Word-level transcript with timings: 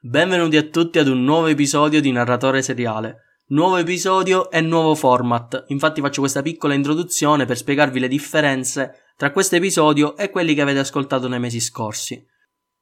Benvenuti 0.00 0.56
a 0.56 0.62
tutti 0.62 1.00
ad 1.00 1.08
un 1.08 1.24
nuovo 1.24 1.48
episodio 1.48 2.00
di 2.00 2.12
Narratore 2.12 2.62
Seriale. 2.62 3.42
Nuovo 3.48 3.78
episodio 3.78 4.48
e 4.48 4.60
nuovo 4.60 4.94
format. 4.94 5.64
Infatti 5.68 6.00
faccio 6.00 6.20
questa 6.20 6.40
piccola 6.40 6.74
introduzione 6.74 7.46
per 7.46 7.56
spiegarvi 7.56 7.98
le 7.98 8.06
differenze 8.06 8.92
tra 9.16 9.32
questo 9.32 9.56
episodio 9.56 10.16
e 10.16 10.30
quelli 10.30 10.54
che 10.54 10.60
avete 10.60 10.78
ascoltato 10.78 11.26
nei 11.26 11.40
mesi 11.40 11.58
scorsi. 11.58 12.24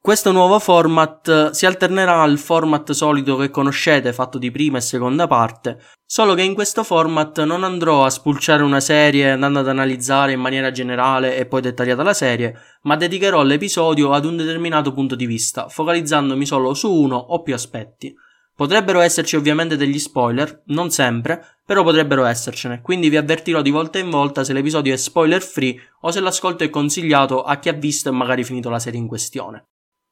Questo 0.06 0.30
nuovo 0.30 0.61
format 0.61 1.50
si 1.50 1.66
alternerà 1.66 2.22
al 2.22 2.38
format 2.38 2.92
solito 2.92 3.35
che 3.35 3.51
conoscete, 3.51 4.12
fatto 4.12 4.38
di 4.38 4.53
prima 4.53 4.79
e 4.79 4.80
seconda 4.80 5.26
parte, 5.26 5.80
solo 6.06 6.35
che 6.35 6.42
in 6.42 6.54
questo 6.54 6.85
format 6.85 7.42
non 7.42 7.65
andrò 7.65 8.04
a 8.04 8.11
spulciare 8.11 8.62
una 8.62 8.79
serie 8.79 9.33
andando 9.33 9.58
ad 9.58 9.69
analizzare 9.69 10.30
in 10.30 10.38
maniera 10.38 10.71
generale 10.71 11.37
e 11.37 11.47
poi 11.47 11.61
dettagliata 11.61 12.04
la 12.04 12.15
serie, 12.15 12.56
ma 12.83 12.94
dedicherò 12.94 13.42
l'episodio 13.42 14.12
ad 14.12 14.24
un 14.26 14.37
determinato 14.37 14.92
punto 14.92 15.16
di 15.16 15.26
vista, 15.26 15.69
focalizzandomi 15.69 16.47
solo 16.47 16.73
su 16.73 16.88
uno 16.88 17.16
o 17.16 17.43
più 17.43 17.55
aspetti. 17.55 18.15
Potrebbero 18.55 19.01
esserci 19.01 19.34
ovviamente 19.34 19.77
degli 19.77 19.98
spoiler, 19.98 20.62
non 20.66 20.93
sempre, 20.93 21.59
però 21.66 21.83
potrebbero 21.83 22.25
essercene, 22.27 22.80
quindi 22.80 23.09
vi 23.09 23.16
avvertirò 23.16 23.61
di 23.61 23.70
volta 23.70 23.98
in 23.98 24.11
volta 24.11 24.45
se 24.45 24.52
l'episodio 24.52 24.95
è 24.95 24.97
spoiler 24.97 25.43
free 25.43 25.77
o 26.02 26.12
se 26.12 26.20
l'ascolto 26.20 26.62
è 26.62 26.70
consigliato 26.70 27.43
a 27.43 27.57
chi 27.57 27.70
ha 27.70 27.73
visto 27.73 28.09
e 28.09 28.12
magari 28.12 28.45
finito 28.45 28.70
la 28.70 28.79
serie 28.79 29.01
in 29.01 29.09
questione. 29.09 29.66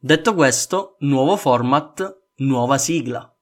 Detto 0.07 0.35
questo, 0.35 0.97
nuovo 0.99 1.35
format, 1.35 2.25
nuova 2.41 2.77
sigla. 2.77 3.35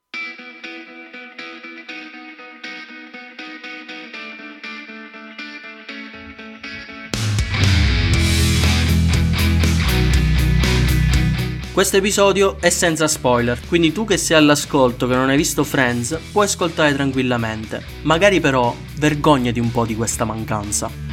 Questo 11.72 11.96
episodio 11.96 12.60
è 12.60 12.70
senza 12.70 13.08
spoiler, 13.08 13.58
quindi 13.66 13.90
tu 13.90 14.04
che 14.04 14.16
sei 14.16 14.36
all'ascolto 14.36 15.08
che 15.08 15.16
non 15.16 15.30
hai 15.30 15.36
visto 15.36 15.64
Friends 15.64 16.16
puoi 16.30 16.44
ascoltare 16.44 16.94
tranquillamente. 16.94 17.82
Magari 18.02 18.38
però 18.38 18.72
vergognati 18.98 19.58
un 19.58 19.72
po' 19.72 19.84
di 19.84 19.96
questa 19.96 20.24
mancanza. 20.24 21.11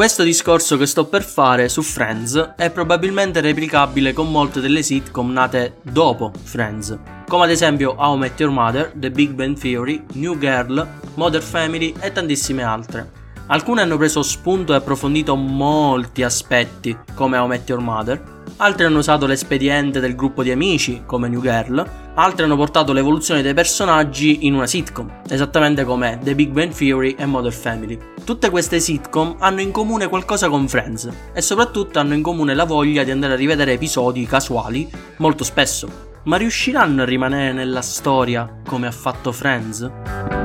Questo 0.00 0.22
discorso 0.22 0.78
che 0.78 0.86
sto 0.86 1.04
per 1.04 1.22
fare 1.22 1.68
su 1.68 1.82
Friends 1.82 2.54
è 2.56 2.70
probabilmente 2.70 3.42
replicabile 3.42 4.14
con 4.14 4.30
molte 4.30 4.62
delle 4.62 4.82
sitcom 4.82 5.30
nate 5.30 5.76
dopo 5.82 6.32
Friends, 6.42 6.98
come 7.28 7.44
ad 7.44 7.50
esempio 7.50 7.94
How 7.98 8.16
Met 8.16 8.40
Your 8.40 8.50
Mother, 8.50 8.94
The 8.96 9.10
Big 9.10 9.32
Bang 9.32 9.58
Theory, 9.58 10.02
New 10.14 10.38
Girl, 10.38 10.88
Modern 11.16 11.44
Family 11.44 11.92
e 12.00 12.12
tantissime 12.12 12.62
altre. 12.62 13.10
Alcune 13.48 13.82
hanno 13.82 13.98
preso 13.98 14.22
spunto 14.22 14.72
e 14.72 14.76
approfondito 14.76 15.36
molti 15.36 16.22
aspetti, 16.22 16.96
come 17.12 17.36
How 17.36 17.46
Met 17.46 17.68
Your 17.68 17.82
Mother, 17.82 18.39
altri 18.56 18.84
hanno 18.84 18.98
usato 18.98 19.26
l'espediente 19.26 20.00
del 20.00 20.14
gruppo 20.14 20.42
di 20.42 20.50
amici, 20.50 21.02
come 21.06 21.28
New 21.28 21.40
Girl, 21.40 21.84
altri 22.14 22.44
hanno 22.44 22.56
portato 22.56 22.92
l'evoluzione 22.92 23.42
dei 23.42 23.54
personaggi 23.54 24.46
in 24.46 24.54
una 24.54 24.66
sitcom, 24.66 25.22
esattamente 25.28 25.84
come 25.84 26.18
The 26.22 26.34
Big 26.34 26.50
Bang 26.50 26.72
Theory 26.72 27.14
e 27.18 27.26
Modern 27.26 27.54
Family. 27.54 27.98
Tutte 28.24 28.50
queste 28.50 28.80
sitcom 28.80 29.36
hanno 29.38 29.60
in 29.60 29.70
comune 29.70 30.08
qualcosa 30.08 30.48
con 30.48 30.68
Friends 30.68 31.08
e 31.32 31.40
soprattutto 31.40 31.98
hanno 31.98 32.14
in 32.14 32.22
comune 32.22 32.54
la 32.54 32.64
voglia 32.64 33.04
di 33.04 33.10
andare 33.10 33.34
a 33.34 33.36
rivedere 33.36 33.72
episodi 33.72 34.26
casuali 34.26 34.90
molto 35.18 35.44
spesso. 35.44 36.08
Ma 36.24 36.36
riusciranno 36.36 37.02
a 37.02 37.06
rimanere 37.06 37.52
nella 37.52 37.82
storia 37.82 38.60
come 38.66 38.86
ha 38.86 38.92
fatto 38.92 39.32
Friends? 39.32 40.39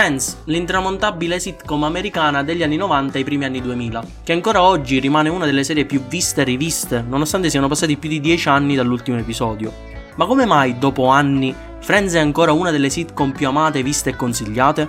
Friends, 0.00 0.38
l'intramontabile 0.44 1.38
sitcom 1.38 1.84
americana 1.84 2.42
degli 2.42 2.62
anni 2.62 2.76
90 2.76 3.18
e 3.18 3.20
i 3.20 3.24
primi 3.24 3.44
anni 3.44 3.60
2000, 3.60 4.02
che 4.24 4.32
ancora 4.32 4.62
oggi 4.62 4.98
rimane 4.98 5.28
una 5.28 5.44
delle 5.44 5.62
serie 5.62 5.84
più 5.84 6.02
viste 6.06 6.40
e 6.40 6.44
riviste, 6.44 7.04
nonostante 7.06 7.50
siano 7.50 7.68
passati 7.68 7.98
più 7.98 8.08
di 8.08 8.18
10 8.18 8.48
anni 8.48 8.74
dall'ultimo 8.74 9.18
episodio. 9.18 9.70
Ma 10.14 10.24
come 10.24 10.46
mai, 10.46 10.78
dopo 10.78 11.08
anni, 11.08 11.54
Friends 11.80 12.14
è 12.14 12.18
ancora 12.18 12.52
una 12.52 12.70
delle 12.70 12.88
sitcom 12.88 13.32
più 13.32 13.46
amate, 13.48 13.82
viste 13.82 14.08
e 14.08 14.16
consigliate? 14.16 14.88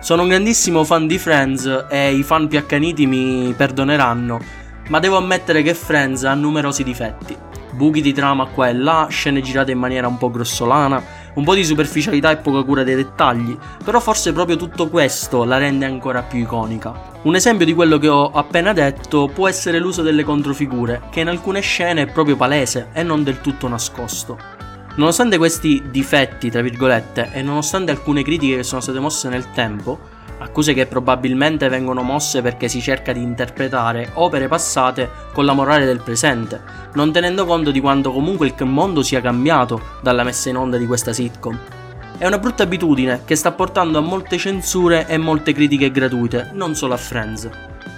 Sono 0.00 0.22
un 0.22 0.28
grandissimo 0.28 0.82
fan 0.82 1.06
di 1.06 1.18
Friends 1.18 1.88
e 1.90 2.14
i 2.14 2.22
fan 2.22 2.48
più 2.48 2.56
accaniti 2.56 3.04
mi 3.04 3.52
perdoneranno, 3.54 4.40
ma 4.88 4.98
devo 4.98 5.18
ammettere 5.18 5.60
che 5.60 5.74
Friends 5.74 6.24
ha 6.24 6.32
numerosi 6.32 6.82
difetti. 6.84 7.36
Buchi 7.72 8.00
di 8.00 8.14
trama 8.14 8.46
qua 8.46 8.68
e 8.68 8.74
là, 8.74 9.08
scene 9.10 9.42
girate 9.42 9.72
in 9.72 9.78
maniera 9.78 10.06
un 10.06 10.16
po' 10.16 10.30
grossolana, 10.30 11.02
un 11.34 11.44
po' 11.44 11.54
di 11.54 11.64
superficialità 11.64 12.30
e 12.30 12.36
poca 12.36 12.62
cura 12.62 12.82
dei 12.82 12.96
dettagli, 12.96 13.56
però 13.84 14.00
forse 14.00 14.32
proprio 14.32 14.56
tutto 14.56 14.88
questo 14.88 15.44
la 15.44 15.58
rende 15.58 15.84
ancora 15.84 16.22
più 16.22 16.40
iconica. 16.40 17.10
Un 17.22 17.34
esempio 17.34 17.64
di 17.64 17.74
quello 17.74 17.98
che 17.98 18.08
ho 18.08 18.30
appena 18.30 18.72
detto 18.72 19.30
può 19.32 19.48
essere 19.48 19.78
l'uso 19.78 20.02
delle 20.02 20.24
controfigure, 20.24 21.02
che 21.10 21.20
in 21.20 21.28
alcune 21.28 21.60
scene 21.60 22.02
è 22.02 22.06
proprio 22.06 22.36
palese 22.36 22.88
e 22.92 23.02
non 23.02 23.22
del 23.22 23.40
tutto 23.40 23.68
nascosto. 23.68 24.38
Nonostante 24.94 25.38
questi 25.38 25.84
difetti, 25.90 26.50
tra 26.50 26.60
virgolette, 26.60 27.30
e 27.32 27.40
nonostante 27.40 27.90
alcune 27.90 28.22
critiche 28.22 28.56
che 28.56 28.62
sono 28.62 28.82
state 28.82 28.98
mosse 28.98 29.28
nel 29.30 29.50
tempo, 29.52 29.98
accuse 30.42 30.74
che 30.74 30.86
probabilmente 30.86 31.68
vengono 31.68 32.02
mosse 32.02 32.42
perché 32.42 32.68
si 32.68 32.80
cerca 32.80 33.12
di 33.12 33.22
interpretare 33.22 34.10
opere 34.14 34.48
passate 34.48 35.08
con 35.32 35.44
la 35.44 35.52
morale 35.52 35.84
del 35.84 36.02
presente, 36.02 36.60
non 36.94 37.12
tenendo 37.12 37.46
conto 37.46 37.70
di 37.70 37.80
quanto 37.80 38.12
comunque 38.12 38.46
il 38.46 38.66
mondo 38.66 39.02
sia 39.02 39.20
cambiato 39.20 39.80
dalla 40.02 40.24
messa 40.24 40.48
in 40.48 40.56
onda 40.56 40.76
di 40.76 40.86
questa 40.86 41.12
sitcom. 41.12 41.58
È 42.18 42.26
una 42.26 42.38
brutta 42.38 42.62
abitudine 42.62 43.22
che 43.24 43.34
sta 43.34 43.52
portando 43.52 43.98
a 43.98 44.02
molte 44.02 44.38
censure 44.38 45.06
e 45.08 45.16
molte 45.18 45.52
critiche 45.52 45.90
gratuite, 45.90 46.50
non 46.52 46.74
solo 46.74 46.94
a 46.94 46.98
Friends. 46.98 47.48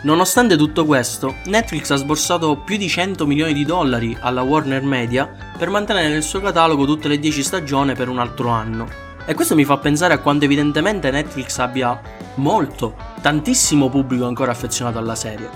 Nonostante 0.02 0.56
tutto 0.56 0.84
questo, 0.84 1.36
Netflix 1.46 1.90
ha 1.90 1.96
sborsato 1.96 2.56
più 2.58 2.76
di 2.76 2.88
100 2.88 3.26
milioni 3.26 3.52
di 3.52 3.64
dollari 3.64 4.16
alla 4.20 4.42
Warner 4.42 4.82
Media 4.82 5.30
per 5.56 5.70
mantenere 5.70 6.08
nel 6.08 6.22
suo 6.22 6.40
catalogo 6.40 6.84
tutte 6.84 7.08
le 7.08 7.18
10 7.18 7.42
stagioni 7.42 7.94
per 7.94 8.08
un 8.08 8.18
altro 8.18 8.48
anno. 8.48 9.03
E 9.26 9.32
questo 9.32 9.54
mi 9.54 9.64
fa 9.64 9.78
pensare 9.78 10.12
a 10.12 10.18
quanto 10.18 10.44
evidentemente 10.44 11.10
Netflix 11.10 11.58
abbia 11.58 11.98
molto, 12.34 12.94
tantissimo 13.22 13.88
pubblico 13.88 14.26
ancora 14.26 14.50
affezionato 14.50 14.98
alla 14.98 15.14
serie. 15.14 15.48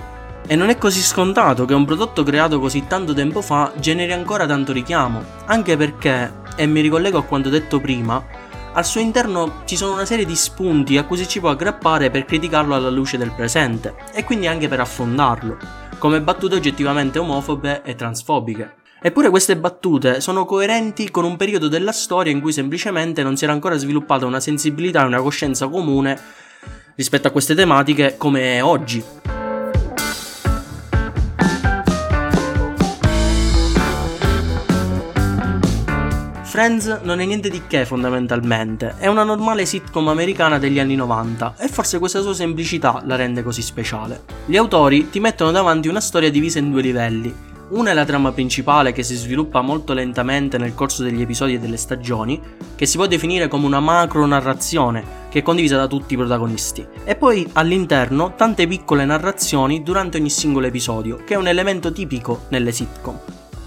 E 0.47 0.55
non 0.55 0.69
è 0.69 0.77
così 0.79 1.01
scontato 1.01 1.65
che 1.65 1.75
un 1.75 1.85
prodotto 1.85 2.23
creato 2.23 2.59
così 2.59 2.87
tanto 2.87 3.13
tempo 3.13 3.43
fa 3.43 3.71
generi 3.75 4.11
ancora 4.11 4.47
tanto 4.47 4.71
richiamo, 4.71 5.21
anche 5.45 5.77
perché, 5.77 6.33
e 6.55 6.65
mi 6.65 6.81
ricollego 6.81 7.19
a 7.19 7.23
quanto 7.23 7.49
detto 7.49 7.79
prima, 7.79 8.25
al 8.73 8.85
suo 8.85 9.01
interno 9.01 9.61
ci 9.65 9.75
sono 9.75 9.93
una 9.93 10.05
serie 10.05 10.25
di 10.25 10.35
spunti 10.35 10.97
a 10.97 11.03
cui 11.03 11.17
si 11.17 11.27
ci 11.27 11.39
può 11.39 11.49
aggrappare 11.49 12.09
per 12.09 12.25
criticarlo 12.25 12.73
alla 12.73 12.89
luce 12.89 13.17
del 13.17 13.33
presente, 13.33 13.93
e 14.13 14.23
quindi 14.23 14.47
anche 14.47 14.67
per 14.67 14.79
affondarlo, 14.79 15.57
come 15.99 16.21
battute 16.21 16.55
oggettivamente 16.55 17.19
omofobe 17.19 17.83
e 17.83 17.93
transfobiche. 17.93 18.77
Eppure 19.01 19.29
queste 19.29 19.55
battute 19.55 20.19
sono 20.19 20.43
coerenti 20.43 21.09
con 21.09 21.23
un 21.23 21.37
periodo 21.37 21.69
della 21.69 21.93
storia 21.93 22.33
in 22.33 22.41
cui 22.41 22.51
semplicemente 22.51 23.23
non 23.23 23.37
si 23.37 23.45
era 23.45 23.53
ancora 23.53 23.77
sviluppata 23.77 24.25
una 24.25 24.41
sensibilità 24.41 25.03
e 25.03 25.05
una 25.05 25.21
coscienza 25.21 25.69
comune 25.69 26.19
rispetto 26.95 27.29
a 27.29 27.31
queste 27.31 27.55
tematiche 27.55 28.15
come 28.17 28.57
è 28.57 28.63
oggi. 28.63 29.01
Friends 36.43 36.99
non 37.03 37.21
è 37.21 37.25
niente 37.25 37.49
di 37.49 37.61
che 37.67 37.85
fondamentalmente, 37.85 38.95
è 38.97 39.07
una 39.07 39.23
normale 39.23 39.65
sitcom 39.65 40.09
americana 40.09 40.59
degli 40.59 40.77
anni 40.77 40.95
90 40.95 41.53
e 41.57 41.69
forse 41.69 41.99
questa 41.99 42.19
sua 42.19 42.33
semplicità 42.33 43.01
la 43.05 43.15
rende 43.15 43.43
così 43.43 43.61
speciale. 43.61 44.23
Gli 44.45 44.57
autori 44.57 45.09
ti 45.09 45.21
mettono 45.21 45.51
davanti 45.51 45.87
una 45.87 46.01
storia 46.01 46.29
divisa 46.29 46.59
in 46.59 46.69
due 46.69 46.81
livelli, 46.81 47.33
una 47.69 47.91
è 47.91 47.93
la 47.93 48.05
trama 48.05 48.31
principale 48.31 48.91
che 48.91 49.03
si 49.03 49.15
sviluppa 49.15 49.61
molto 49.61 49.93
lentamente 49.93 50.57
nel 50.57 50.73
corso 50.73 51.03
degli 51.03 51.21
episodi 51.21 51.53
e 51.53 51.59
delle 51.59 51.77
stagioni, 51.77 52.41
che 52.75 52.85
si 52.85 52.97
può 52.97 53.05
definire 53.05 53.47
come 53.47 53.65
una 53.65 53.79
macro 53.79 54.25
narrazione 54.25 55.17
che 55.29 55.39
è 55.39 55.41
condivisa 55.43 55.77
da 55.77 55.87
tutti 55.87 56.15
i 56.15 56.17
protagonisti. 56.17 56.85
E 57.03 57.15
poi 57.15 57.47
all'interno 57.53 58.33
tante 58.35 58.65
piccole 58.67 59.05
narrazioni 59.05 59.83
durante 59.83 60.17
ogni 60.17 60.29
singolo 60.29 60.65
episodio, 60.65 61.17
che 61.23 61.35
è 61.35 61.37
un 61.37 61.47
elemento 61.47 61.91
tipico 61.91 62.45
nelle 62.49 62.71
sitcom. 62.71 63.19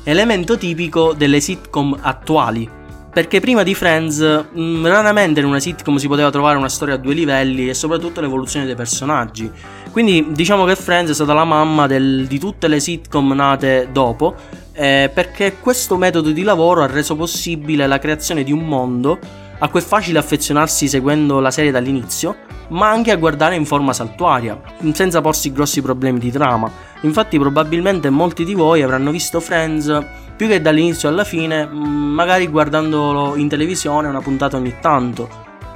Elemento 0.04 0.58
tipico 0.58 1.12
delle 1.12 1.40
sitcom 1.40 1.96
attuali, 2.00 2.68
perché 3.12 3.40
prima 3.40 3.62
di 3.62 3.74
Friends 3.74 4.20
mh, 4.20 4.60
mm, 4.60 4.86
raramente 4.86 5.40
in 5.40 5.46
una 5.46 5.60
sitcom 5.60 5.96
si 5.96 6.08
poteva 6.08 6.30
trovare 6.30 6.56
una 6.56 6.70
storia 6.70 6.94
a 6.94 6.96
due 6.96 7.12
livelli 7.12 7.68
e 7.68 7.74
soprattutto 7.74 8.20
l'evoluzione 8.22 8.64
dei 8.64 8.74
personaggi. 8.74 9.50
Quindi 9.90 10.28
diciamo 10.30 10.64
che 10.64 10.74
Friends 10.74 11.10
è 11.10 11.14
stata 11.14 11.34
la 11.34 11.44
mamma 11.44 11.86
del, 11.86 12.26
di 12.26 12.38
tutte 12.38 12.68
le 12.68 12.80
sitcom 12.80 13.32
nate 13.32 13.88
dopo, 13.92 14.34
eh, 14.72 15.10
perché 15.12 15.58
questo 15.60 15.98
metodo 15.98 16.30
di 16.30 16.42
lavoro 16.42 16.82
ha 16.82 16.86
reso 16.86 17.14
possibile 17.14 17.86
la 17.86 17.98
creazione 17.98 18.42
di 18.42 18.52
un 18.52 18.66
mondo 18.66 19.18
a 19.58 19.68
cui 19.68 19.80
è 19.80 19.82
facile 19.82 20.18
affezionarsi 20.18 20.88
seguendo 20.88 21.38
la 21.38 21.50
serie 21.50 21.70
dall'inizio, 21.70 22.36
ma 22.68 22.88
anche 22.88 23.10
a 23.10 23.16
guardare 23.16 23.56
in 23.56 23.66
forma 23.66 23.92
saltuaria, 23.92 24.60
senza 24.92 25.20
porsi 25.20 25.52
grossi 25.52 25.82
problemi 25.82 26.18
di 26.18 26.30
trama. 26.30 26.70
Infatti 27.02 27.38
probabilmente 27.38 28.10
molti 28.10 28.44
di 28.44 28.54
voi 28.54 28.82
avranno 28.82 29.10
visto 29.10 29.40
Friends 29.40 30.04
più 30.36 30.46
che 30.46 30.60
dall'inizio 30.60 31.08
alla 31.08 31.24
fine, 31.24 31.66
mm, 31.66 32.14
magari 32.14 32.48
guardandolo 32.48 33.36
in 33.36 33.48
televisione 33.48 34.08
una 34.08 34.20
puntata 34.20 34.56
ogni 34.56 34.74
tanto. 34.80 35.28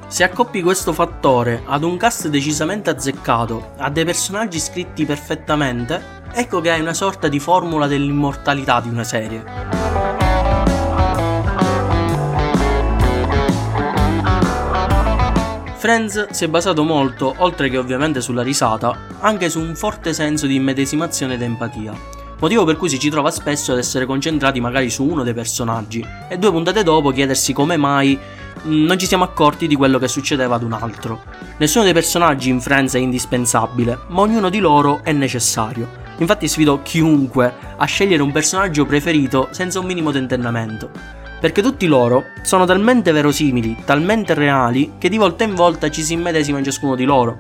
Se 0.09 0.25
accoppi 0.25 0.63
questo 0.63 0.93
fattore 0.93 1.63
ad 1.67 1.83
un 1.83 1.97
cast 1.97 2.29
decisamente 2.29 2.91
azzeccato, 2.91 3.73
a 3.77 3.91
dei 3.91 4.05
personaggi 4.05 4.59
scritti 4.59 5.05
perfettamente, 5.05 6.23
ecco 6.33 6.61
che 6.61 6.71
hai 6.71 6.81
una 6.81 6.95
sorta 6.95 7.29
di 7.29 7.41
formula 7.41 7.87
dell'immortalità 7.87 8.81
di 8.81 8.89
una 8.89 9.05
serie. 9.05 9.86
Friends 15.87 16.31
si 16.31 16.43
è 16.43 16.49
basato 16.49 16.83
molto, 16.83 17.33
oltre 17.37 17.71
che 17.71 17.79
ovviamente 17.79 18.21
sulla 18.21 18.43
risata, 18.43 18.99
anche 19.21 19.49
su 19.49 19.61
un 19.61 19.77
forte 19.77 20.13
senso 20.13 20.49
di 20.49 20.57
immedesimazione 20.57 21.35
ed 21.35 21.43
empatia. 21.43 21.95
Motivo 22.41 22.65
per 22.65 22.77
cui 22.77 22.89
si 22.89 22.99
ci 22.99 23.09
trova 23.09 23.31
spesso 23.31 23.71
ad 23.71 23.79
essere 23.79 24.05
concentrati 24.05 24.59
magari 24.59 24.91
su 24.91 25.05
uno 25.05 25.23
dei 25.23 25.33
personaggi 25.33 26.05
e 26.29 26.39
due 26.39 26.51
puntate 26.51 26.83
dopo 26.83 27.13
chiedersi 27.13 27.53
come 27.53 27.77
mai 27.77 28.19
mm, 28.67 28.85
non 28.85 28.99
ci 28.99 29.07
siamo 29.07 29.23
accorti 29.23 29.69
di 29.69 29.77
quello 29.77 30.01
che 30.01 30.09
succedeva 30.09 30.57
ad 30.57 30.65
un 30.65 30.73
altro. 30.73 31.23
Nessuno 31.59 31.85
dei 31.85 31.93
personaggi 31.93 32.49
in 32.49 32.61
Friends 32.61 32.95
è 32.95 32.99
indispensabile, 32.99 33.97
ma 34.09 34.23
ognuno 34.23 34.49
di 34.49 34.59
loro 34.59 35.05
è 35.05 35.13
necessario. 35.13 35.89
Infatti 36.17 36.49
sfido 36.49 36.83
chiunque 36.83 37.55
a 37.77 37.85
scegliere 37.85 38.25
un 38.25 38.33
personaggio 38.33 38.87
preferito 38.87 39.51
senza 39.53 39.79
un 39.79 39.87
minimo 39.87 40.11
tentennamento 40.11 41.16
perché 41.41 41.63
tutti 41.63 41.87
loro 41.87 42.25
sono 42.43 42.65
talmente 42.65 43.13
verosimili, 43.13 43.77
talmente 43.85 44.35
reali, 44.35 44.93
che 44.99 45.09
di 45.09 45.19
volta 45.19 45.45
in 45.45 45.55
volta 45.55 45.91
ci 45.91 46.03
si 46.03 46.15
immedesima 46.15 46.59
in 46.59 46.65
ciascuno 46.65 46.95
di 46.95 47.05
loro, 47.05 47.39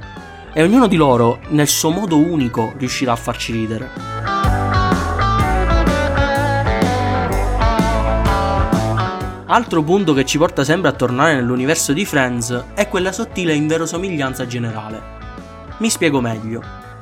e 0.52 0.62
ognuno 0.62 0.86
di 0.86 0.96
loro, 0.96 1.40
nel 1.48 1.68
suo 1.68 1.90
modo 1.90 2.16
unico, 2.16 2.72
riuscirà 2.76 3.12
a 3.12 3.16
farci 3.16 3.52
ridere. 3.52 3.90
Altro 9.48 9.82
punto 9.82 10.12
che 10.12 10.24
ci 10.24 10.38
porta 10.38 10.64
sempre 10.64 10.90
a 10.90 10.92
tornare 10.92 11.34
nell'universo 11.34 11.92
di 11.92 12.04
Friends 12.04 12.64
è 12.74 12.88
quella 12.88 13.12
sottile 13.12 13.54
inverosomiglianza 13.54 14.44
generale. 14.46 15.00
Mi 15.78 15.88
spiego 15.88 16.20
meglio. 16.20 16.60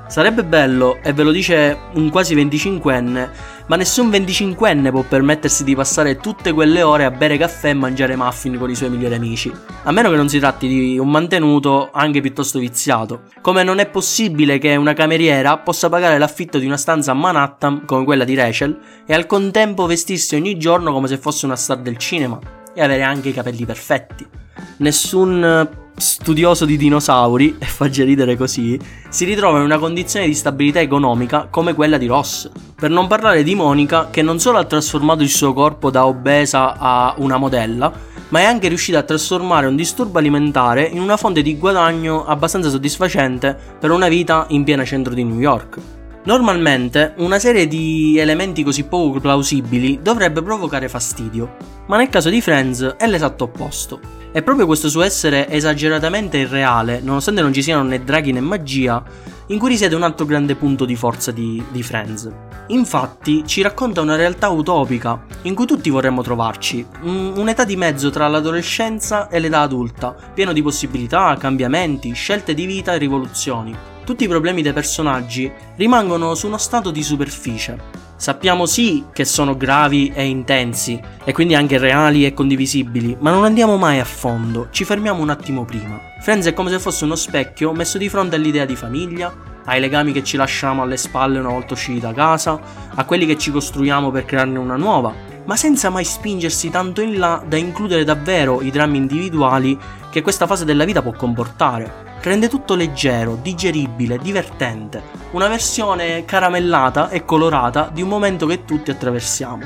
Sarebbe 0.09 0.45
bello, 0.45 0.99
e 1.03 1.15
ve 1.15 1.23
lo 1.23 1.31
dice 1.31 1.79
un 1.95 2.11
quasi 2.11 2.37
25enne, 2.37 3.31
ma 3.67 3.77
nessun 3.77 4.11
25enne 4.11 4.91
può 4.91 5.03
permettersi 5.03 5.65
di 5.65 5.75
passare 5.75 6.17
tutte 6.17 6.53
quelle 6.53 6.83
ore 6.83 7.05
a 7.05 7.11
bere 7.11 7.37
caffè 7.37 7.71
e 7.71 7.75
mangiare 7.75 8.17
muffin 8.17 8.59
con 8.59 8.69
i 8.69 8.75
suoi 8.75 8.91
migliori 8.91 9.15
amici, 9.15 9.53
a 9.85 9.91
meno 9.91 10.11
che 10.11 10.17
non 10.17 10.29
si 10.29 10.39
tratti 10.39 10.69
di 10.69 10.99
un 10.99 11.11
mantenuto 11.11 11.91
anche 11.93 12.21
piuttosto 12.21 12.59
viziato. 12.59 13.23
Come 13.41 13.63
non 13.63 13.79
è 13.79 13.87
possibile 13.87 14.59
che 14.59 14.77
una 14.77 14.93
cameriera 14.93 15.57
possa 15.59 15.89
pagare 15.89 16.19
l'affitto 16.19 16.59
di 16.59 16.67
una 16.67 16.77
stanza 16.77 17.13
a 17.13 17.15
Manhattan, 17.15 17.85
come 17.87 18.05
quella 18.05 18.25
di 18.25 18.35
Rachel, 18.35 18.79
e 19.07 19.15
al 19.15 19.27
contempo 19.27 19.87
vestirsi 19.87 20.35
ogni 20.35 20.59
giorno 20.59 20.93
come 20.93 21.09
se 21.09 21.17
fosse 21.17 21.47
una 21.47 21.57
star 21.57 21.79
del 21.79 21.97
cinema, 21.97 22.39
e 22.75 22.83
avere 22.83 23.03
anche 23.03 23.31
i 23.31 23.33
capelli 23.33 23.65
perfetti. 23.65 24.43
Nessun 24.79 25.83
studioso 25.97 26.65
di 26.65 26.77
dinosauri, 26.77 27.57
e 27.61 27.65
fa 27.65 27.87
ridere 27.87 28.37
così, 28.37 28.79
si 29.09 29.25
ritrova 29.25 29.59
in 29.59 29.65
una 29.65 29.79
condizione 29.79 30.27
di 30.27 30.35
stabilità 30.35 30.81
economica 30.81 31.47
come 31.51 31.75
quella 31.75 31.99
di 31.99 32.07
Ross. 32.07 32.51
Per 32.75 32.91
non 32.91 33.07
parlare 33.07 33.43
di 33.43 33.55
Monica, 33.55 34.09
che 34.11 34.23
non 34.23 34.39
solo 34.39 34.59
ha 34.59 34.65
trasformato 34.65 35.23
il 35.23 35.31
suo 35.31 35.53
corpo 35.53 35.91
da 35.91 36.07
obesa 36.07 36.77
a 36.77 37.15
una 37.19 37.37
modella, 37.37 37.93
ma 38.29 38.41
è 38.41 38.45
anche 38.45 38.69
riuscita 38.69 38.99
a 38.99 39.03
trasformare 39.03 39.67
un 39.67 39.77
disturbo 39.77 40.19
alimentare 40.19 40.85
in 40.85 41.01
una 41.01 41.17
fonte 41.17 41.43
di 41.43 41.57
guadagno 41.57 42.25
abbastanza 42.25 42.69
soddisfacente 42.69 43.57
per 43.79 43.91
una 43.91 44.09
vita 44.09 44.47
in 44.49 44.65
piena 44.65 44.85
centro 44.85 45.15
di 45.15 45.23
New 45.23 45.39
York. 45.39 45.79
Normalmente 46.25 47.13
una 47.19 47.39
serie 47.39 47.69
di 47.69 48.17
elementi 48.19 48.63
così 48.63 48.85
poco 48.85 49.21
plausibili 49.21 50.01
dovrebbe 50.03 50.43
provocare 50.43 50.89
fastidio, 50.89 51.57
ma 51.87 51.99
nel 51.99 52.09
caso 52.09 52.31
di 52.31 52.41
Friends 52.41 52.97
è 52.97 53.07
l'esatto 53.07 53.45
opposto. 53.45 54.24
È 54.35 54.43
proprio 54.43 54.67
questo 54.67 54.89
suo 54.89 55.03
essere 55.03 55.49
esageratamente 55.49 56.39
irreale, 56.39 56.99
nonostante 57.01 57.41
non 57.41 57.53
ci 57.53 57.63
siano 57.63 57.85
né 57.85 58.03
draghi 58.03 58.33
né 58.33 58.41
magia, 58.41 59.01
in 59.47 59.61
cui 59.61 59.69
risiede 59.69 59.95
un 59.95 60.03
altro 60.03 60.27
grande 60.27 60.57
punto 60.57 60.85
di 60.85 60.97
forza 60.97 61.31
di, 61.31 61.63
di 61.71 61.85
Friends. 61.85 62.29
Infatti 62.67 63.45
ci 63.47 63.63
racconta 63.63 64.01
una 64.01 64.17
realtà 64.17 64.49
utopica 64.49 65.25
in 65.43 65.55
cui 65.55 65.67
tutti 65.67 65.89
vorremmo 65.89 66.23
trovarci, 66.23 66.85
un'età 67.03 67.63
di 67.63 67.77
mezzo 67.77 68.11
tra 68.11 68.27
l'adolescenza 68.27 69.29
e 69.29 69.39
l'età 69.39 69.61
adulta, 69.61 70.17
pieno 70.35 70.53
di 70.53 70.63
possibilità, 70.63 71.37
cambiamenti, 71.39 72.13
scelte 72.13 72.55
di 72.55 72.67
vita 72.67 72.93
e 72.93 72.99
rivoluzioni 72.99 73.77
tutti 74.05 74.25
i 74.25 74.29
problemi 74.29 74.61
dei 74.61 74.75
personaggi 74.75 75.51
rimangono 75.77 76.35
su 76.35 76.47
uno 76.47 76.59
stato 76.59 76.91
di 76.91 77.03
superficie. 77.03 78.04
Sappiamo 78.25 78.65
sì 78.65 79.05
che 79.13 79.27
sono 79.27 79.55
gravi 79.55 80.11
e 80.15 80.25
intensi, 80.25 80.99
e 81.25 81.33
quindi 81.35 81.55
anche 81.55 81.77
reali 81.77 82.25
e 82.25 82.33
condivisibili, 82.33 83.15
ma 83.21 83.31
non 83.31 83.45
andiamo 83.45 83.77
mai 83.77 84.01
a 84.01 84.05
fondo, 84.07 84.69
ci 84.71 84.87
fermiamo 84.87 85.21
un 85.21 85.29
attimo 85.29 85.67
prima. 85.67 86.01
Friends 86.23 86.47
è 86.47 86.55
come 86.55 86.71
se 86.71 86.79
fosse 86.79 87.05
uno 87.05 87.17
specchio 87.17 87.75
messo 87.75 87.99
di 87.99 88.09
fronte 88.09 88.37
all'idea 88.37 88.65
di 88.65 88.77
famiglia, 88.77 89.31
ai 89.67 89.79
legami 89.79 90.13
che 90.13 90.25
ci 90.25 90.39
lasciamo 90.39 90.81
alle 90.81 90.97
spalle 90.97 91.39
una 91.39 91.51
volta 91.51 91.75
usciti 91.75 92.01
da 92.01 92.15
casa, 92.15 92.59
a 92.95 93.05
quelli 93.05 93.27
che 93.27 93.37
ci 93.37 93.51
costruiamo 93.51 94.11
per 94.11 94.25
crearne 94.25 94.59
una 94.59 94.77
nuova, 94.77 95.13
ma 95.45 95.57
senza 95.57 95.91
mai 95.91 96.05
spingersi 96.05 96.71
tanto 96.71 97.03
in 97.03 97.19
là 97.19 97.45
da 97.47 97.59
includere 97.59 98.05
davvero 98.05 98.63
i 98.63 98.71
drammi 98.71 98.97
individuali 98.97 99.79
che 100.09 100.23
questa 100.23 100.47
fase 100.47 100.65
della 100.65 100.87
vita 100.87 101.03
può 101.03 101.13
comportare 101.13 102.14
rende 102.25 102.49
tutto 102.49 102.75
leggero, 102.75 103.39
digeribile, 103.41 104.19
divertente, 104.19 105.03
una 105.33 105.47
versione 105.47 106.25
caramellata 106.25 107.11
e 107.11 107.25
colorata 107.25 107.91
di 107.93 108.01
un 108.01 108.09
momento 108.09 108.47
che 108.47 108.65
tutti 108.65 108.91
attraversiamo. 108.91 109.63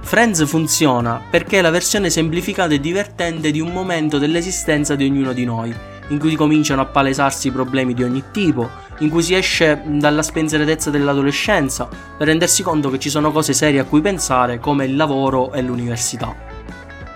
Friends 0.00 0.46
funziona 0.46 1.20
perché 1.28 1.58
è 1.58 1.60
la 1.60 1.68
versione 1.68 2.08
semplificata 2.08 2.72
e 2.72 2.80
divertente 2.80 3.50
di 3.50 3.60
un 3.60 3.72
momento 3.72 4.16
dell'esistenza 4.16 4.94
di 4.94 5.04
ognuno 5.04 5.34
di 5.34 5.44
noi, 5.44 5.74
in 6.08 6.18
cui 6.18 6.34
cominciano 6.34 6.80
a 6.80 6.86
palesarsi 6.86 7.50
problemi 7.50 7.92
di 7.92 8.04
ogni 8.04 8.24
tipo, 8.32 8.70
in 9.00 9.10
cui 9.10 9.22
si 9.22 9.34
esce 9.34 9.82
dalla 9.84 10.22
spensieratezza 10.22 10.88
dell'adolescenza 10.88 11.90
per 12.16 12.26
rendersi 12.26 12.62
conto 12.62 12.88
che 12.88 12.98
ci 12.98 13.10
sono 13.10 13.30
cose 13.30 13.52
serie 13.52 13.80
a 13.80 13.84
cui 13.84 14.00
pensare 14.00 14.58
come 14.58 14.86
il 14.86 14.96
lavoro 14.96 15.52
e 15.52 15.60
l'università. 15.60 16.47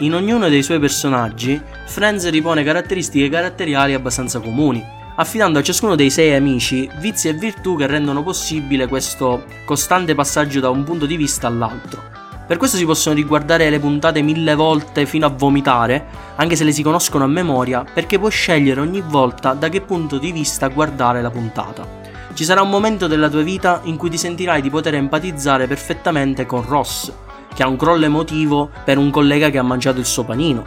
In 0.03 0.15
ognuno 0.15 0.49
dei 0.49 0.65
suoi 0.65 0.81
personaggi, 0.81 1.63
Friends 1.87 2.29
ripone 2.29 2.65
caratteristiche 2.65 3.29
caratteriali 3.29 3.95
abbastanza 3.95 4.41
comuni, 4.41 4.85
affidando 5.15 5.61
a 5.61 5.63
ciascuno 5.63 5.95
dei 5.95 6.11
sei 6.11 6.35
amici 6.35 6.91
vizi 6.99 7.29
e 7.29 7.35
virtù 7.35 7.77
che 7.77 7.87
rendono 7.87 8.25
possibile 8.25 8.89
questo 8.89 9.45
costante 9.65 10.17
passaggio 10.17 10.59
da 10.59 10.71
un 10.71 10.83
punto 10.83 11.07
di 11.07 11.17
vista 11.17 11.47
all'altro. 11.47 12.03
Per 12.49 12.57
questo 12.57 12.77
si 12.77 12.85
possono 12.85 13.15
riguardare 13.15 13.71
le 13.71 13.79
puntate 13.79 14.23
mille 14.23 14.57
volte 14.57 15.07
fino 15.07 15.25
a 15.25 15.31
vomitare, 15.31 16.05
anche 16.35 16.57
se 16.57 16.65
le 16.65 16.73
si 16.73 16.83
conoscono 16.83 17.23
a 17.23 17.29
memoria, 17.29 17.85
perché 17.85 18.19
puoi 18.19 18.33
scegliere 18.33 18.81
ogni 18.81 19.05
volta 19.07 19.53
da 19.53 19.69
che 19.69 19.83
punto 19.83 20.19
di 20.19 20.33
vista 20.33 20.67
guardare 20.67 21.23
la 21.23 21.31
puntata. 21.31 21.87
Ci 22.35 22.43
sarà 22.43 22.61
un 22.61 22.71
momento 22.71 23.07
della 23.07 23.29
tua 23.29 23.43
vita 23.43 23.83
in 23.85 23.97
cui 23.97 24.11
ti 24.11 24.19
sentirai 24.19 24.63
di 24.63 24.69
poter 24.69 24.97
empatizzare 24.97 25.69
perfettamente 25.69 26.45
con 26.45 26.67
Ross, 26.67 27.13
che 27.55 27.63
ha 27.63 27.69
un 27.69 27.77
crollo 27.77 28.05
emotivo 28.05 28.71
per 28.85 28.99
un 28.99 29.11
collega 29.11 29.51
che 29.51 29.59
ha 29.59 29.63
mangiato 29.63 29.99
il 29.99 30.07
suo 30.07 30.25
panino. 30.25 30.65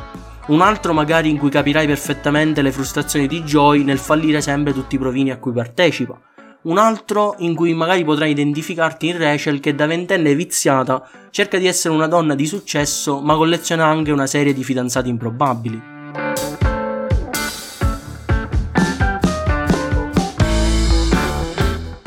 Un 0.47 0.61
altro 0.61 0.93
magari 0.93 1.29
in 1.29 1.37
cui 1.37 1.49
capirai 1.49 1.87
perfettamente 1.87 2.61
le 2.61 2.71
frustrazioni 2.71 3.27
di 3.27 3.41
Joy 3.41 3.83
nel 3.83 3.97
fallire 3.97 4.41
sempre 4.41 4.73
tutti 4.73 4.95
i 4.95 4.99
provini 4.99 5.31
a 5.31 5.37
cui 5.37 5.51
partecipa. 5.51 6.19
Un 6.63 6.77
altro 6.77 7.35
in 7.39 7.55
cui 7.55 7.73
magari 7.73 8.03
potrai 8.03 8.31
identificarti 8.31 9.07
in 9.07 9.17
Rachel 9.17 9.59
che 9.59 9.75
da 9.75 9.85
ventenne 9.85 10.35
viziata 10.35 11.07
cerca 11.31 11.57
di 11.57 11.67
essere 11.67 11.93
una 11.93 12.07
donna 12.07 12.35
di 12.35 12.45
successo 12.45 13.21
ma 13.21 13.35
colleziona 13.35 13.85
anche 13.85 14.11
una 14.11 14.27
serie 14.27 14.53
di 14.53 14.63
fidanzati 14.63 15.09
improbabili. 15.09 15.94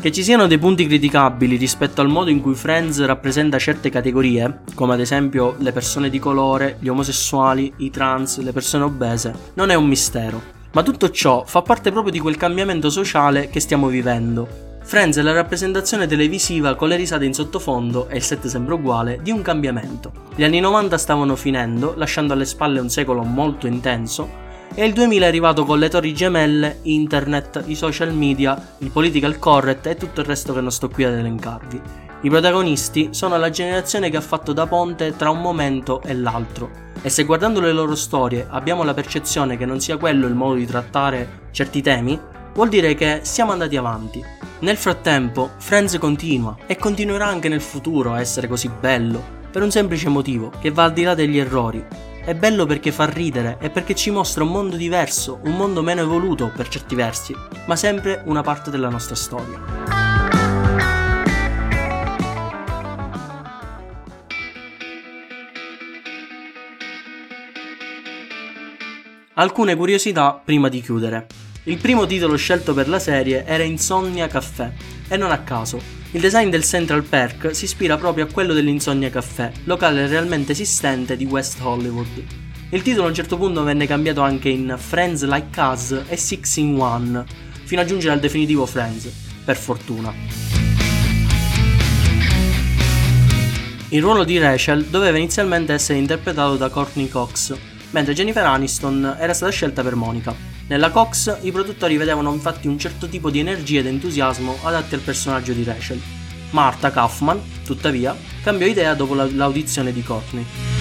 Che 0.00 0.12
ci 0.12 0.22
siano 0.22 0.46
dei 0.46 0.58
punti 0.58 0.86
criticabili 0.86 1.56
rispetto 1.56 2.00
al 2.00 2.08
modo 2.08 2.30
in 2.30 2.40
cui 2.40 2.54
Friends 2.54 3.04
rappresenta 3.04 3.58
certe 3.58 3.90
categorie, 3.90 4.60
come 4.76 4.94
ad 4.94 5.00
esempio 5.00 5.56
le 5.58 5.72
persone 5.72 6.08
di 6.08 6.20
colore, 6.20 6.76
gli 6.78 6.86
omosessuali, 6.86 7.72
i 7.78 7.90
trans, 7.90 8.38
le 8.38 8.52
persone 8.52 8.84
obese, 8.84 9.34
non 9.54 9.70
è 9.70 9.74
un 9.74 9.88
mistero. 9.88 10.40
Ma 10.70 10.84
tutto 10.84 11.10
ciò 11.10 11.42
fa 11.44 11.62
parte 11.62 11.90
proprio 11.90 12.12
di 12.12 12.20
quel 12.20 12.36
cambiamento 12.36 12.90
sociale 12.90 13.48
che 13.48 13.58
stiamo 13.58 13.88
vivendo. 13.88 14.76
Friends 14.84 15.18
è 15.18 15.22
la 15.22 15.32
rappresentazione 15.32 16.06
televisiva 16.06 16.76
con 16.76 16.86
le 16.86 16.96
risate 16.96 17.24
in 17.24 17.34
sottofondo, 17.34 18.08
e 18.08 18.18
il 18.18 18.22
set 18.22 18.46
sembra 18.46 18.74
uguale, 18.74 19.18
di 19.20 19.32
un 19.32 19.42
cambiamento. 19.42 20.12
Gli 20.36 20.44
anni 20.44 20.60
90 20.60 20.96
stavano 20.96 21.34
finendo, 21.34 21.94
lasciando 21.96 22.34
alle 22.34 22.44
spalle 22.44 22.78
un 22.78 22.88
secolo 22.88 23.24
molto 23.24 23.66
intenso, 23.66 24.46
e 24.74 24.84
il 24.84 24.92
2000 24.92 25.24
è 25.24 25.28
arrivato 25.28 25.64
con 25.64 25.78
le 25.78 25.88
torri 25.88 26.14
gemelle, 26.14 26.78
internet, 26.82 27.64
i 27.66 27.74
social 27.74 28.12
media, 28.12 28.74
il 28.78 28.90
political 28.90 29.38
correct 29.38 29.86
e 29.86 29.96
tutto 29.96 30.20
il 30.20 30.26
resto 30.26 30.52
che 30.52 30.60
non 30.60 30.70
sto 30.70 30.88
qui 30.88 31.04
ad 31.04 31.14
elencarvi. 31.14 31.80
I 32.22 32.28
protagonisti 32.28 33.08
sono 33.12 33.36
la 33.36 33.50
generazione 33.50 34.10
che 34.10 34.16
ha 34.16 34.22
fatto 34.22 34.52
da 34.52 34.66
ponte 34.66 35.14
tra 35.16 35.30
un 35.30 35.40
momento 35.40 36.02
e 36.02 36.14
l'altro 36.14 36.86
e 37.02 37.10
se 37.10 37.24
guardando 37.24 37.60
le 37.60 37.72
loro 37.72 37.94
storie 37.94 38.46
abbiamo 38.50 38.82
la 38.82 38.94
percezione 38.94 39.56
che 39.56 39.66
non 39.66 39.80
sia 39.80 39.96
quello 39.96 40.26
il 40.26 40.34
modo 40.34 40.54
di 40.54 40.66
trattare 40.66 41.46
certi 41.52 41.80
temi, 41.80 42.18
vuol 42.54 42.68
dire 42.68 42.94
che 42.94 43.20
siamo 43.22 43.52
andati 43.52 43.76
avanti. 43.76 44.24
Nel 44.60 44.76
frattempo, 44.76 45.50
Friends 45.58 45.96
continua 45.98 46.56
e 46.66 46.76
continuerà 46.76 47.26
anche 47.26 47.48
nel 47.48 47.60
futuro 47.60 48.12
a 48.12 48.20
essere 48.20 48.48
così 48.48 48.68
bello, 48.68 49.36
per 49.50 49.62
un 49.62 49.70
semplice 49.70 50.08
motivo, 50.08 50.50
che 50.60 50.70
va 50.70 50.84
al 50.84 50.92
di 50.92 51.04
là 51.04 51.14
degli 51.14 51.38
errori. 51.38 51.84
È 52.28 52.34
bello 52.34 52.66
perché 52.66 52.92
fa 52.92 53.06
ridere 53.06 53.56
e 53.58 53.70
perché 53.70 53.94
ci 53.94 54.10
mostra 54.10 54.44
un 54.44 54.50
mondo 54.50 54.76
diverso, 54.76 55.40
un 55.44 55.56
mondo 55.56 55.80
meno 55.80 56.02
evoluto 56.02 56.52
per 56.54 56.68
certi 56.68 56.94
versi, 56.94 57.34
ma 57.64 57.74
sempre 57.74 58.20
una 58.26 58.42
parte 58.42 58.70
della 58.70 58.90
nostra 58.90 59.14
storia. 59.14 59.58
Alcune 69.32 69.74
curiosità 69.74 70.38
prima 70.44 70.68
di 70.68 70.82
chiudere. 70.82 71.26
Il 71.62 71.78
primo 71.78 72.04
titolo 72.04 72.36
scelto 72.36 72.74
per 72.74 72.90
la 72.90 72.98
serie 72.98 73.46
era 73.46 73.62
Insomnia 73.62 74.26
Caffè, 74.26 74.70
e 75.08 75.16
non 75.16 75.30
a 75.30 75.38
caso. 75.38 75.97
Il 76.12 76.22
design 76.22 76.48
del 76.48 76.64
Central 76.64 77.02
Perk 77.02 77.54
si 77.54 77.64
ispira 77.64 77.98
proprio 77.98 78.24
a 78.24 78.32
quello 78.32 78.54
dell'Insomnia 78.54 79.10
Caffè, 79.10 79.52
locale 79.64 80.06
realmente 80.06 80.52
esistente 80.52 81.18
di 81.18 81.26
West 81.26 81.60
Hollywood. 81.60 82.24
Il 82.70 82.80
titolo 82.80 83.04
a 83.04 83.08
un 83.08 83.14
certo 83.14 83.36
punto 83.36 83.62
venne 83.62 83.86
cambiato 83.86 84.22
anche 84.22 84.48
in 84.48 84.74
Friends 84.78 85.22
Like 85.26 85.60
Us 85.60 86.04
e 86.08 86.16
Six 86.16 86.56
in 86.56 86.80
One, 86.80 87.24
fino 87.64 87.82
a 87.82 87.84
giungere 87.84 88.14
al 88.14 88.20
definitivo 88.20 88.64
Friends, 88.64 89.06
per 89.44 89.56
fortuna. 89.58 90.14
Il 93.90 94.00
ruolo 94.00 94.24
di 94.24 94.38
Rachel 94.38 94.86
doveva 94.86 95.18
inizialmente 95.18 95.74
essere 95.74 95.98
interpretato 95.98 96.56
da 96.56 96.70
Courtney 96.70 97.10
Cox, 97.10 97.54
mentre 97.90 98.14
Jennifer 98.14 98.44
Aniston 98.44 99.16
era 99.18 99.34
stata 99.34 99.52
scelta 99.52 99.82
per 99.82 99.94
Monica. 99.94 100.57
Nella 100.68 100.90
Cox 100.90 101.38
i 101.42 101.50
produttori 101.50 101.96
vedevano 101.96 102.30
infatti 102.30 102.68
un 102.68 102.78
certo 102.78 103.08
tipo 103.08 103.30
di 103.30 103.38
energia 103.38 103.80
ed 103.80 103.86
entusiasmo 103.86 104.58
adatti 104.62 104.94
al 104.94 105.00
personaggio 105.00 105.54
di 105.54 105.64
Rachel. 105.64 106.00
Martha 106.50 106.90
Kaufman, 106.90 107.40
tuttavia, 107.64 108.14
cambiò 108.42 108.66
idea 108.66 108.92
dopo 108.94 109.14
l'audizione 109.14 109.94
di 109.94 110.02
Courtney. 110.02 110.77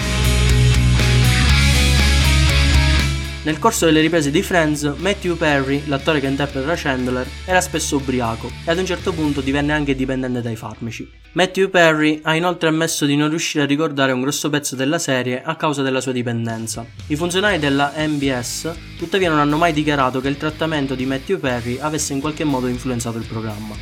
Nel 3.43 3.59
corso 3.59 3.85
delle 3.85 4.01
riprese 4.01 4.29
di 4.29 4.41
Friends, 4.41 4.83
Matthew 4.97 5.37
Perry, 5.37 5.83
l'attore 5.85 6.19
che 6.19 6.27
interpreta 6.27 6.73
Chandler, 6.75 7.25
era 7.45 7.61
spesso 7.61 7.95
ubriaco 7.95 8.51
e 8.65 8.71
ad 8.71 8.77
un 8.77 8.85
certo 8.85 9.13
punto 9.13 9.39
divenne 9.41 9.71
anche 9.71 9.95
dipendente 9.95 10.41
dai 10.41 10.55
farmaci. 10.55 11.09
Matthew 11.33 11.69
Perry 11.69 12.19
ha 12.23 12.35
inoltre 12.35 12.67
ammesso 12.67 13.05
di 13.05 13.15
non 13.15 13.29
riuscire 13.29 13.63
a 13.63 13.67
ricordare 13.67 14.11
un 14.11 14.21
grosso 14.21 14.49
pezzo 14.49 14.75
della 14.75 14.99
serie 14.99 15.41
a 15.43 15.55
causa 15.55 15.81
della 15.81 16.01
sua 16.01 16.11
dipendenza. 16.11 16.85
I 17.07 17.15
funzionari 17.15 17.59
della 17.59 17.93
MBS 17.95 18.71
tuttavia 18.97 19.29
non 19.29 19.39
hanno 19.39 19.55
mai 19.55 19.71
dichiarato 19.71 20.19
che 20.19 20.29
il 20.29 20.37
trattamento 20.37 20.95
di 20.95 21.05
Matthew 21.05 21.39
Perry 21.39 21.77
avesse 21.79 22.13
in 22.13 22.19
qualche 22.19 22.43
modo 22.43 22.67
influenzato 22.67 23.17
il 23.17 23.25
programma. 23.25 23.75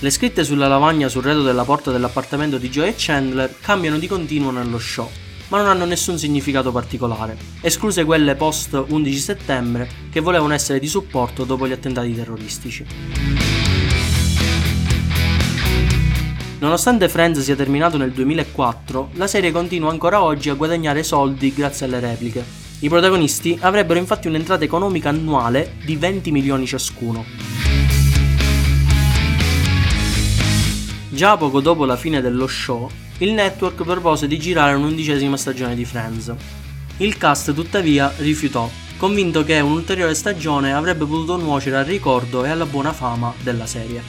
Le 0.00 0.10
scritte 0.10 0.44
sulla 0.44 0.68
lavagna 0.68 1.08
sul 1.08 1.22
retro 1.22 1.42
della 1.42 1.64
porta 1.64 1.90
dell'appartamento 1.90 2.58
di 2.58 2.68
Joe 2.68 2.88
e 2.88 2.94
Chandler 2.96 3.54
cambiano 3.60 3.98
di 3.98 4.06
continuo 4.06 4.50
nello 4.50 4.78
show 4.78 5.10
ma 5.48 5.58
non 5.58 5.68
hanno 5.68 5.84
nessun 5.84 6.18
significato 6.18 6.72
particolare, 6.72 7.36
escluse 7.60 8.04
quelle 8.04 8.34
post 8.34 8.84
11 8.88 9.18
settembre 9.18 9.88
che 10.10 10.20
volevano 10.20 10.54
essere 10.54 10.78
di 10.78 10.86
supporto 10.86 11.44
dopo 11.44 11.66
gli 11.66 11.72
attentati 11.72 12.14
terroristici. 12.14 12.86
Nonostante 16.60 17.08
Friends 17.08 17.40
sia 17.40 17.54
terminato 17.54 17.96
nel 17.96 18.10
2004, 18.10 19.10
la 19.14 19.28
serie 19.28 19.52
continua 19.52 19.90
ancora 19.90 20.22
oggi 20.22 20.50
a 20.50 20.54
guadagnare 20.54 21.04
soldi 21.04 21.54
grazie 21.54 21.86
alle 21.86 22.00
repliche. 22.00 22.44
I 22.80 22.88
protagonisti 22.88 23.56
avrebbero 23.60 23.98
infatti 23.98 24.26
un'entrata 24.26 24.64
economica 24.64 25.08
annuale 25.08 25.74
di 25.84 25.96
20 25.96 26.30
milioni 26.32 26.66
ciascuno. 26.66 27.24
Già 31.10 31.36
poco 31.36 31.60
dopo 31.60 31.84
la 31.84 31.96
fine 31.96 32.20
dello 32.20 32.46
show, 32.46 32.88
il 33.18 33.32
network 33.32 33.82
propose 33.82 34.28
di 34.28 34.38
girare 34.38 34.74
un'undicesima 34.76 35.36
stagione 35.36 35.74
di 35.74 35.84
Friends. 35.84 36.32
Il 36.98 37.16
cast 37.16 37.52
tuttavia 37.52 38.12
rifiutò, 38.18 38.70
convinto 38.96 39.44
che 39.44 39.58
un'ulteriore 39.60 40.14
stagione 40.14 40.72
avrebbe 40.72 41.04
potuto 41.04 41.36
nuocere 41.36 41.76
al 41.76 41.84
ricordo 41.84 42.44
e 42.44 42.50
alla 42.50 42.66
buona 42.66 42.92
fama 42.92 43.32
della 43.42 43.66
serie. 43.66 44.02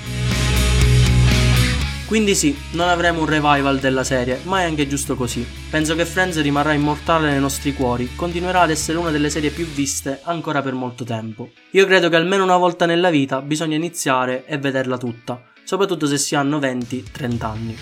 Quindi 2.05 2.33
sì, 2.33 2.57
non 2.71 2.89
avremo 2.89 3.19
un 3.19 3.27
revival 3.27 3.79
della 3.79 4.03
serie, 4.03 4.39
ma 4.45 4.61
è 4.61 4.63
anche 4.63 4.87
giusto 4.87 5.15
così. 5.15 5.45
Penso 5.69 5.93
che 5.93 6.05
Friends 6.05 6.41
rimarrà 6.41 6.73
immortale 6.73 7.29
nei 7.29 7.39
nostri 7.39 7.73
cuori, 7.73 8.15
continuerà 8.15 8.61
ad 8.61 8.71
essere 8.71 8.97
una 8.97 9.11
delle 9.11 9.29
serie 9.29 9.51
più 9.51 9.67
viste 9.67 10.21
ancora 10.23 10.63
per 10.63 10.73
molto 10.73 11.03
tempo. 11.03 11.51
Io 11.71 11.85
credo 11.85 12.09
che 12.09 12.15
almeno 12.15 12.43
una 12.43 12.57
volta 12.57 12.87
nella 12.87 13.11
vita 13.11 13.43
bisogna 13.43 13.75
iniziare 13.75 14.45
e 14.47 14.57
vederla 14.57 14.97
tutta, 14.97 15.39
soprattutto 15.63 16.07
se 16.07 16.17
si 16.17 16.33
hanno 16.33 16.57
20-30 16.57 17.45
anni. 17.45 17.77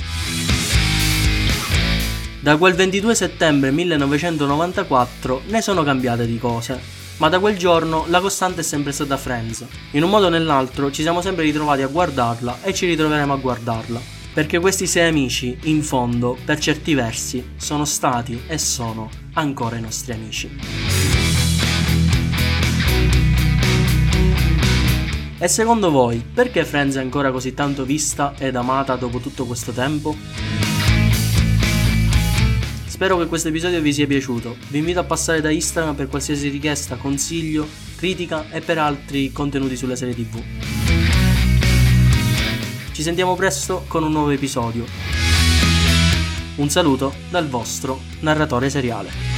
Da 2.48 2.56
quel 2.56 2.76
22 2.76 3.14
settembre 3.14 3.72
1994 3.72 5.42
ne 5.48 5.62
sono 5.62 5.84
cambiate 5.84 6.26
di 6.26 6.40
cose, 6.40 6.80
ma 7.18 7.28
da 7.28 7.40
quel 7.40 7.58
giorno 7.58 8.06
la 8.08 8.22
costante 8.22 8.62
è 8.62 8.64
sempre 8.64 8.94
stata 8.94 9.18
Friends. 9.18 9.66
In 9.92 10.04
un 10.04 10.10
modo 10.10 10.28
o 10.28 10.30
nell'altro 10.30 10.90
ci 10.90 11.02
siamo 11.02 11.22
sempre 11.22 11.44
ritrovati 11.44 11.82
a 11.82 11.88
guardarla 11.88 12.60
e 12.62 12.74
ci 12.74 12.86
ritroveremo 12.86 13.34
a 13.34 13.36
guardarla. 13.36 14.00
Perché 14.34 14.60
questi 14.60 14.88
sei 14.88 15.10
amici, 15.10 15.58
in 15.64 15.84
fondo, 15.84 16.38
per 16.46 16.58
certi 16.58 16.94
versi, 16.94 17.46
sono 17.58 17.84
stati 17.84 18.42
e 18.48 18.58
sono 18.58 19.10
ancora 19.34 19.76
i 19.76 19.82
nostri 19.82 20.14
amici. 20.14 20.58
E 25.38 25.48
secondo 25.50 25.92
voi, 25.92 26.24
perché 26.34 26.64
Friends 26.64 26.96
è 26.96 27.02
ancora 27.02 27.30
così 27.32 27.54
tanto 27.54 27.84
vista 27.84 28.36
ed 28.38 28.56
amata 28.56 28.96
dopo 28.96 29.20
tutto 29.20 29.44
questo 29.44 29.74
tempo? 29.74 30.67
Spero 32.98 33.16
che 33.20 33.28
questo 33.28 33.50
episodio 33.50 33.80
vi 33.80 33.94
sia 33.94 34.08
piaciuto. 34.08 34.58
Vi 34.70 34.80
invito 34.80 35.00
a 35.00 35.04
passare 35.04 35.40
da 35.40 35.52
Instagram 35.52 35.94
per 35.94 36.08
qualsiasi 36.08 36.50
richiesta, 36.50 36.96
consiglio, 36.96 37.68
critica 37.96 38.50
e 38.50 38.60
per 38.60 38.80
altri 38.80 39.32
contenuti 39.32 39.76
sulla 39.76 39.96
serie 39.96 40.16
TV. 40.16 40.42
Ci 42.92 43.04
sentiamo 43.04 43.36
presto 43.36 43.86
con 43.88 44.02
un 44.02 44.12
nuovo 44.12 44.32
episodio. 44.32 44.86
Un 46.56 46.70
saluto 46.72 47.14
dal 47.30 47.48
vostro 47.48 48.02
narratore 48.22 48.68
seriale. 48.72 49.37